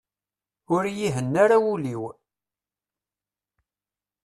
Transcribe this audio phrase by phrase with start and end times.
[0.75, 2.03] Ur iyi-ihenna ara wul-w.